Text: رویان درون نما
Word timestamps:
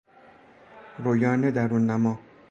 رویان 1.03 1.49
درون 1.51 1.81
نما 1.89 2.17